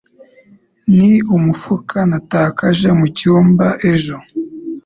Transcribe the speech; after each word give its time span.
Ni 0.97 1.13
umufuka 1.35 1.97
natakaje 2.09 2.89
mucyumba 2.99 3.67
ejo. 3.91 4.15